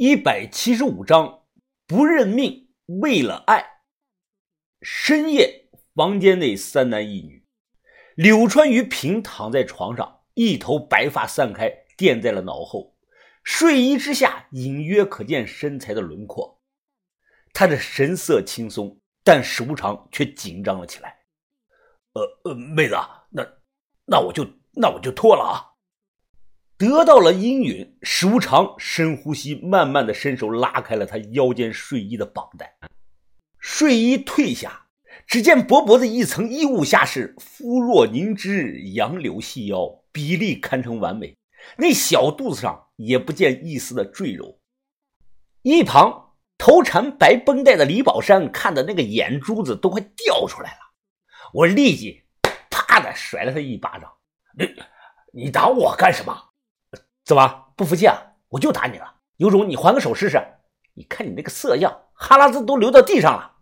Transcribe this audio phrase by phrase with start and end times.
[0.00, 1.42] 一百七十五章，
[1.84, 3.80] 不认命，为了爱。
[4.80, 7.44] 深夜，房间内三男一女，
[8.14, 12.96] 柳川鱼平躺在床上，一头白发散开，垫在了脑后，
[13.42, 16.62] 睡衣之下隐约可见身材的轮廓。
[17.52, 21.18] 他的神色轻松，但时无常却紧张了起来。
[22.12, 22.94] 呃呃，妹子，
[23.30, 23.44] 那
[24.06, 25.67] 那我就那我就脱了啊。
[26.78, 32.72] 得到了应允，史无常深呼吸，慢慢的伸手拉开了他腰间睡衣的绑带，
[33.58, 34.86] 睡衣褪下，
[35.26, 41.36] 只见薄薄的一层衣物下是肤若凝脂，杨柳细腰，比例堪称完美。
[41.76, 44.60] 那小肚子上也不见一丝的赘肉。
[45.62, 50.78] 一旁头缠白绷带的李宝山看的那个眼珠子都快掉出来了，
[51.52, 52.22] 我立即
[52.70, 54.08] 啪的甩了他一巴掌
[54.56, 56.44] ：“你你打我干什么？”
[57.28, 58.36] 怎么不服气啊？
[58.48, 60.42] 我就打你了，有种你还个手试试！
[60.94, 63.56] 你看你那个色样，哈喇子都流到地上了。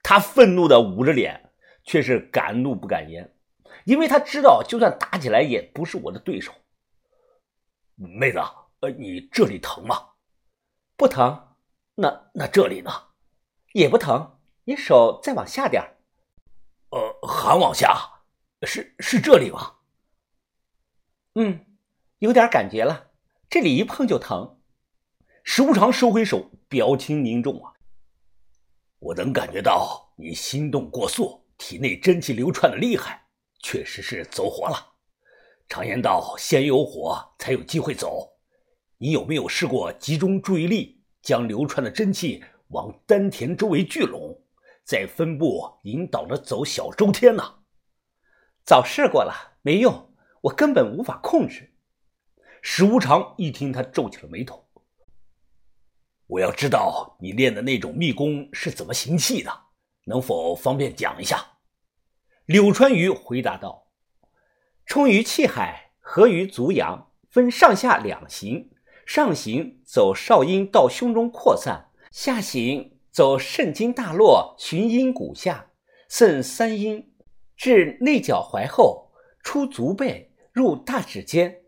[0.00, 1.50] 他愤怒的捂着脸，
[1.82, 3.34] 却是敢怒不敢言，
[3.84, 6.52] 因为他知道，就算打起来也不是我的对手。
[7.96, 8.38] 妹子，
[8.78, 10.10] 呃，你这里疼吗？
[10.96, 11.48] 不疼。
[11.96, 12.92] 那那这里呢？
[13.72, 14.38] 也不疼。
[14.62, 15.82] 你手再往下点
[16.90, 18.20] 呃，还往下？
[18.62, 19.74] 是是这里吗？
[21.34, 21.64] 嗯。
[22.20, 23.12] 有点感觉了，
[23.48, 24.58] 这里一碰就疼。
[25.44, 27.74] 石无常收回手，表情凝重啊。
[28.98, 33.28] 我能感觉到你心动过速，体内真气流窜的厉害，
[33.62, 34.94] 确实是走火了。
[35.68, 38.32] 常言道，先有火才有机会走。
[38.96, 44.42] 你有没有试过集中注意力，将流窜的真气往丹田周围聚拢，
[44.82, 47.60] 再分布引导着走小周天呢？
[48.64, 51.76] 早试过了，没用，我根本无法控制。
[52.62, 54.64] 史无常一听，他皱起了眉头。
[56.26, 59.50] 我要知道你练的那种秘功是怎么行气的，
[60.04, 61.58] 能否方便讲一下？
[62.44, 63.88] 柳川鱼回答道
[64.84, 68.70] ：“冲于气海，合于足阳，分上下两行。
[69.06, 75.70] 上行走少阴到胸中扩散，下行走肾经大络，循阴谷下，
[76.10, 77.10] 渗三阴，
[77.56, 79.10] 至内脚踝后，
[79.42, 81.62] 出足背，入大指间。”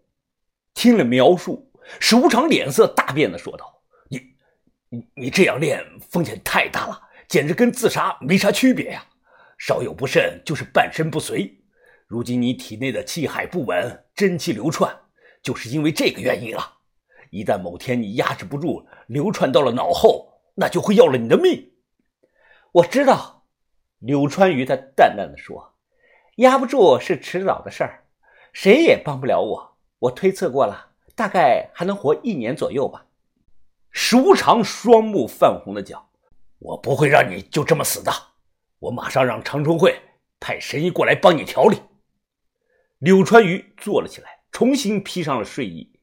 [0.80, 4.18] 听了描述，史无常脸色大变的说道：“你、
[4.88, 6.98] 你、你这样练风险太大了，
[7.28, 9.04] 简直跟自杀没啥区别呀！
[9.58, 11.54] 稍有不慎就是半身不遂。
[12.06, 14.90] 如今你体内的气海不稳，真气流窜，
[15.42, 16.78] 就是因为这个原因啊！
[17.28, 21.72] 一旦某天你压制不住，流窜到了脑后，那就会要了你的命。”
[22.72, 23.44] 我知道，
[23.98, 25.74] 柳川鱼他淡淡的说
[26.40, 28.06] ：“压不住是迟早的事儿，
[28.54, 29.68] 谁也帮不了我。”
[30.00, 33.06] 我推测过了，大概还能活一年左右吧。
[33.90, 36.08] 石无常双目泛红的讲
[36.58, 38.10] ：“我不会让你就这么死的，
[38.78, 40.00] 我马上让长春会
[40.38, 41.82] 派神医过来帮你调理。”
[42.98, 45.98] 柳川鱼坐了起来，重新披上了睡衣。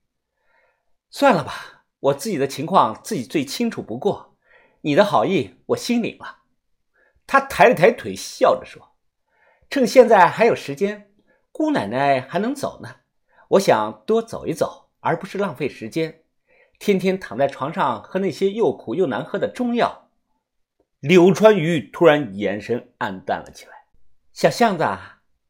[1.09, 4.37] 算了吧，我自己的情况自己最清楚不过，
[4.81, 6.43] 你的好意我心领了。
[7.25, 8.95] 他抬了抬腿，笑着说
[9.71, 11.11] ：“趁现在还有时间，
[11.51, 12.97] 姑奶奶还能走呢。”
[13.49, 16.21] 我想多走一走，而不是浪费时间，
[16.79, 20.09] 天天躺在床上喝那些又苦又难喝的中药。
[20.99, 23.85] 柳川鱼突然眼神暗淡了起来。
[24.33, 24.85] 小巷子，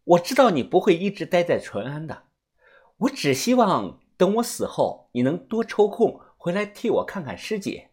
[0.03, 2.23] 我知道你不会一直待在淳安的，
[2.97, 7.89] 我只希望等我死后，你能多抽空回来替我看看师姐。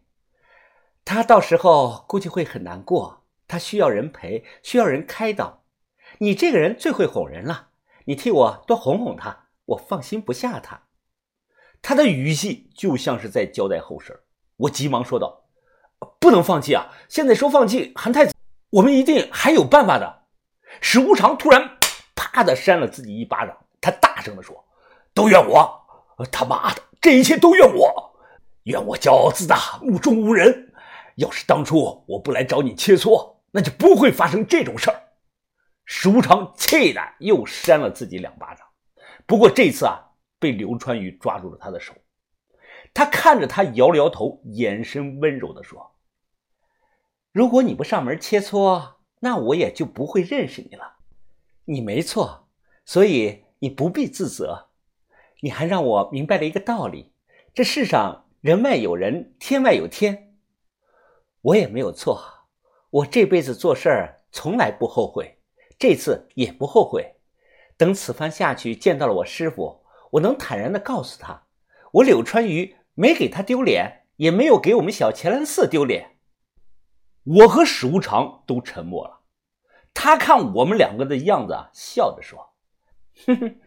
[1.03, 5.63] 她到时候估计会很难过，她需要人陪，需要人开导。
[6.19, 7.69] 你这个人最会哄人了，
[8.05, 9.44] 你替我多哄哄她。
[9.65, 10.83] 我放心不下他，
[11.81, 14.23] 他的语气就像是在交代后事。
[14.57, 15.45] 我急忙说道
[16.19, 16.91] ：“不能放弃啊！
[17.09, 18.33] 现在说放弃，韩太子，
[18.69, 20.23] 我们一定还有办法的。”
[20.81, 21.77] 史无常突然
[22.15, 24.65] 啪的扇了自己一巴掌，他大声的说
[25.13, 25.81] ：“都怨我！
[26.31, 28.15] 他妈的，这一切都怨我！
[28.63, 30.73] 怨我骄傲自大，目中无人。
[31.15, 35.01] 要是当初我不来找你切磋，那就不会发生这种事儿。”
[35.85, 38.64] 史无常气的又扇了自己两巴掌。
[39.27, 41.93] 不过这次啊，被刘川宇抓住了他的手，
[42.93, 45.95] 他看着他摇了摇头，眼神温柔的说
[47.33, 50.97] ：“如果你不上门切磋，那我也就不会认识你了。
[51.65, 52.47] 你没错，
[52.85, 54.69] 所以你不必自责。
[55.41, 57.11] 你还让我明白了一个道理：
[57.53, 60.37] 这世上人外有人，天外有天。
[61.41, 62.23] 我也没有错，
[62.91, 65.39] 我这辈子做事儿从来不后悔，
[65.79, 67.13] 这次也不后悔。”
[67.77, 71.43] 等此番下去，见到了我师傅，我能坦然的告诉他，
[71.93, 76.17] 我柳川鱼没给他丢脸，也没有给我们小乾兰寺丢脸。
[77.23, 79.21] 我和史无常都沉默了。
[79.93, 82.53] 他看我们两个的样子，笑着说
[83.25, 83.59] ：“哼哼，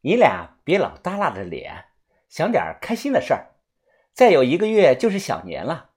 [0.00, 1.84] 你俩别老耷拉着脸，
[2.28, 3.56] 想点开心的事儿。
[4.14, 5.90] 再有一个月就是小年了。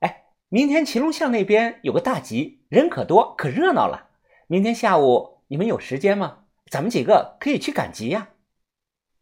[0.00, 4.10] 哎，明天秦龙巷那边有个大集，人可多，可热闹了。
[4.46, 6.41] 明天下午你们有时间吗？
[6.72, 8.30] 咱们几个可以去赶集呀。”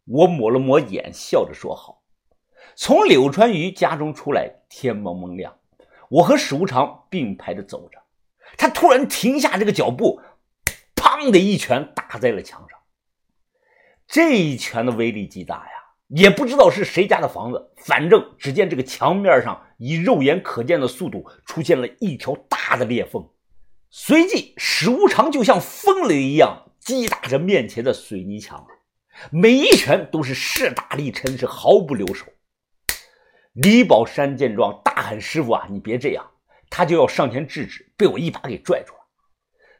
[0.07, 2.01] 我抹了抹眼，笑着说：“好。”
[2.77, 5.53] 从柳川鱼家中出来，天蒙蒙亮，
[6.07, 8.01] 我和史无常并排着走着。
[8.57, 10.21] 他突然停下这个脚步，
[10.95, 12.79] 砰的一拳打在了墙上。
[14.07, 15.71] 这一拳的威力极大呀！
[16.07, 23.29] 也不知道是谁家的房子，反正只见这个墙面上以肉眼可见的速度出现了一条大的裂缝，
[23.89, 28.65] 随即史无常就像疯了一样击打着面前的水泥墙，
[29.31, 32.25] 每一拳都是势大力沉，是毫不留手。
[33.53, 36.31] 李宝山见状大喊：“师傅啊，你别这样！”
[36.71, 38.99] 他就要上前制止，被我一把给拽住了。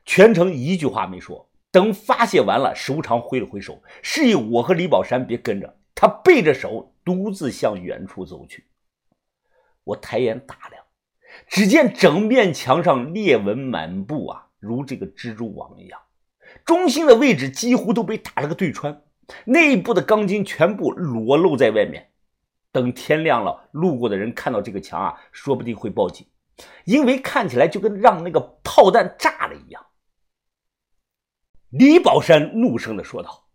[0.06, 1.50] 全程一句话没说。
[1.72, 5.80] 等发泄完了，石无常挥了挥手，示意我和李宝山别跟着。
[5.96, 8.68] 他背着手，独自向远处走去。
[9.86, 10.84] 我抬眼打量，
[11.48, 16.00] 只见整面墙上裂纹满布啊，如这个蜘蛛网一样。
[16.66, 19.02] 中心的位置几乎都被打了个对穿，
[19.46, 22.12] 内部的钢筋全部裸露在外面。
[22.72, 26.26] 等天亮了，路过的人看到这个墙啊，说不定会报警。
[26.86, 29.86] 因为看起来就跟让那个炮弹炸了一样。
[31.72, 33.48] 李宝山怒声的说道：“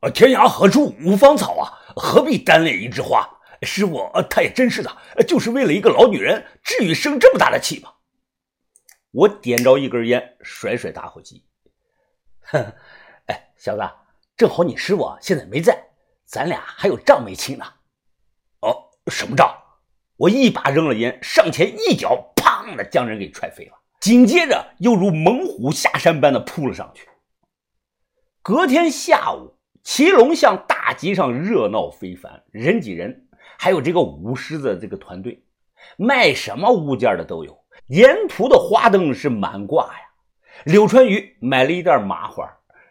[0.00, 1.72] 呃，天涯何处无芳草啊？
[1.94, 3.28] 何必单恋一枝花？
[3.62, 4.90] 师傅，他也真是的，
[5.26, 7.90] 就是为了一个老女人，至于生这么大的气吗？”
[9.12, 11.44] 我点着一根烟，甩甩打火机：“，
[13.26, 13.82] 哎，小子，
[14.36, 15.82] 正好你师傅现在没在，
[16.24, 17.64] 咱俩还有账没清呢。
[18.60, 19.54] ”“哦，什么账？”
[20.16, 22.30] 我一把扔了烟，上前一脚。
[22.44, 27.08] 砰的将人给踹飞了，紧接着又如猛虎下山般的扑了上去。
[28.42, 35.42] 隔天下午，祁龙巷大集上热闹非凡，人挤人，还有这个舞狮的这个团队，
[35.96, 40.04] 卖什么物件的都有，沿途的花灯是满挂呀。
[40.64, 42.48] 柳川鱼买了一袋麻花，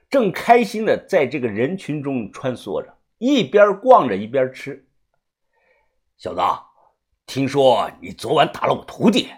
[0.10, 4.88] 正开心的在这个人群中穿梭着，一边逛着一边吃。
[6.18, 6.42] 小子，
[7.26, 9.30] 听说你昨晚打了我徒弟。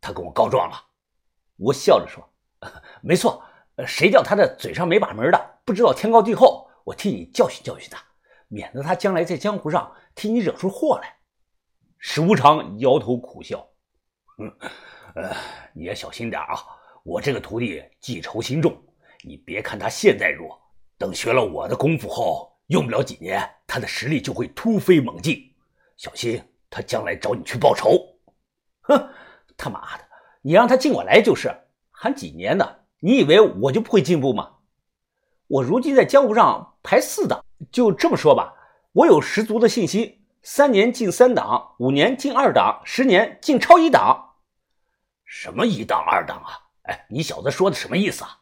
[0.00, 0.76] 他跟我告状了，
[1.56, 2.22] 我笑着说
[3.00, 3.42] ：“没错，
[3.86, 6.68] 谁叫他的嘴上没把门的，不知道天高地厚。
[6.84, 8.02] 我替你教训教训他，
[8.48, 11.16] 免得他将来在江湖上替你惹出祸来。”
[11.98, 13.66] 史无常摇头苦笑
[14.36, 14.52] ：“嗯，
[15.14, 15.34] 呃，
[15.72, 16.54] 你也小心点啊！
[17.04, 18.74] 我这个徒弟记仇心重，
[19.22, 20.58] 你别看他现在弱，
[20.98, 25.54] 等学了我的功夫后，用不了几年，他的实力就会突飞猛进。
[25.98, 28.00] 小心他将来找你去报仇。”
[28.82, 29.08] 哼。
[29.56, 30.04] 他妈的，
[30.42, 31.54] 你让他进我来就是，
[31.92, 32.68] 还几年呢？
[32.98, 34.54] 你以为我就不会进步吗？
[35.46, 38.52] 我如今在江湖上排四档，就这么说吧，
[38.92, 44.36] 我有十足的信心，三年进三档，五年进二档，十年进超一档。
[45.24, 46.63] 什么一档二档啊？
[46.84, 48.38] 哎，你小子说的什么意思啊？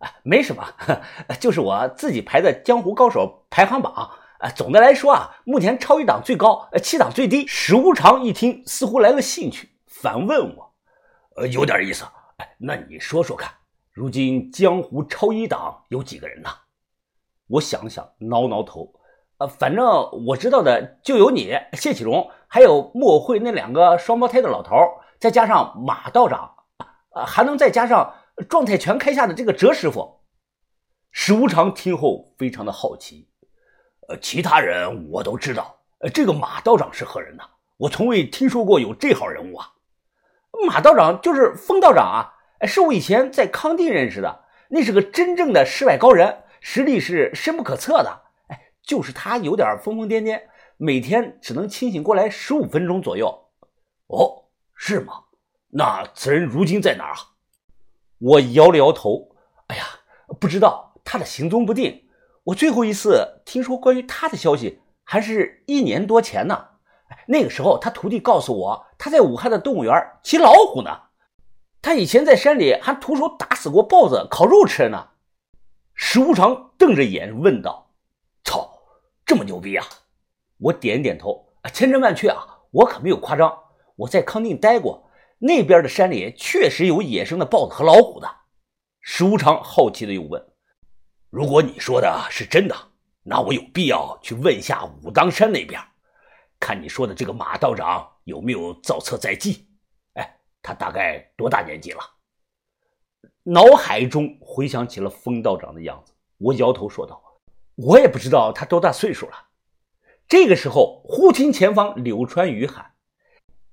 [0.00, 0.64] 哎，没什么，
[1.40, 3.92] 就是我自己排的江湖高手排行榜。
[4.40, 7.46] 啊，总的来说啊，目前超一档最高，七档最低。
[7.46, 9.70] 史无常一听，似乎来了兴趣。
[9.86, 10.74] 反问我，
[11.36, 12.04] 呃，有点意思。
[12.36, 13.50] 哎，那你说说看，
[13.92, 16.50] 如今江湖超一档有几个人呢？
[17.46, 18.92] 我想想，挠挠头，
[19.38, 19.86] 呃，反正
[20.26, 24.76] 我知道的就有你谢启荣，还有木偶会那两个双胞胎的老头，
[25.18, 26.52] 再加上马道长，
[27.14, 28.14] 啊，还能再加上
[28.48, 30.20] 状态全开下的这个哲师傅。
[31.10, 33.28] 史无常听后非常的好奇，
[34.08, 37.44] 呃，其他人我都知道，呃，这个马道长是何人呢？
[37.76, 39.70] 我从未听说过有这号人物啊。
[40.66, 48.22] 马道长就是风道长啊，是我以前在康定认识的，那是个真正的世外高人，实力是深不可测的。
[48.48, 50.42] 哎，就是他有点疯疯癫癫，
[50.76, 53.28] 每天只能清醒过来十五分钟左右。
[54.08, 55.24] 哦，是吗？
[55.76, 57.16] 那此人如今在哪儿啊？
[58.18, 59.34] 我摇了摇头，
[59.66, 59.84] 哎呀，
[60.38, 62.04] 不知道，他的行踪不定。
[62.44, 66.68] 我最后一次听说关于他的消息，还是一年多前呢。
[67.26, 70.90] 那个时候，他徒弟告诉我，他在武汉的动物园骑老虎呢。
[71.82, 75.08] 他以前在山里还徒手打死过豹子，烤肉吃呢。
[75.94, 77.90] 石无常瞪着眼问道
[78.44, 78.78] ：“操，
[79.26, 79.84] 这么牛逼啊？”
[80.58, 83.52] 我点点头：“千真万确啊，我可没有夸张。
[83.96, 85.03] 我在康定待过，
[85.38, 88.28] 那边的山里确实有野生的豹子和老虎的。”
[89.00, 90.42] 石无常好奇的又问
[91.30, 92.74] ：“如果你说的是真的，
[93.22, 95.80] 那我有必要去问一下武当山那边？”
[96.58, 99.66] 看你说的这个马道长有没有造册在即？
[100.14, 102.00] 哎，他大概多大年纪了？
[103.42, 107.22] 脑海中回想起了风道长的样子，我摇头说道
[107.76, 109.48] ：“我也不知道他多大岁数了。”
[110.26, 112.92] 这个时候，忽听前方柳川雨喊：“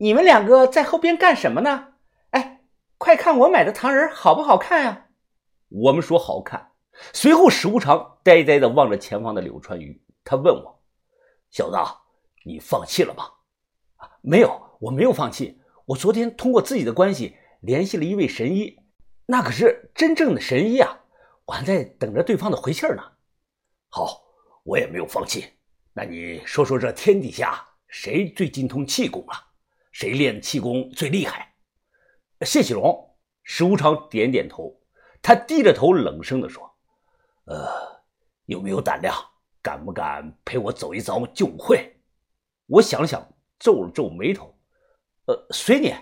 [0.02, 1.90] 你们两个在后边干什么呢？
[2.32, 2.62] 哎，
[2.98, 5.10] 快看我买的糖人好不好看呀？”
[5.70, 6.72] 我们说好看。
[7.14, 10.84] 随后，史无常呆呆地望着前方的柳川鱼，他问我
[11.52, 11.78] ：“小子，
[12.44, 13.26] 你放弃了吗？”“，
[14.22, 15.62] 没有，我没有放弃。
[15.86, 18.80] 我昨天通过自己的关系联系了一位神医，
[19.28, 21.02] 那可是真正的神医啊！
[21.46, 23.04] 我还在等着对方的回信呢。
[23.90, 24.24] ”“好，
[24.64, 25.46] 我也没有放弃。”
[25.94, 29.50] 那你说说，这天底下谁最精通气功啊？
[29.92, 31.54] 谁练气功最厉害？
[32.42, 34.82] 谢启龙，石无常点点头，
[35.22, 36.76] 他低着头冷声地说
[37.46, 38.04] ：“呃，
[38.46, 39.16] 有没有胆量？
[39.62, 41.96] 敢不敢陪我走一遭救会？”
[42.68, 44.58] 我想了想，皱了皱眉头
[45.28, 45.94] ：“呃，随你。”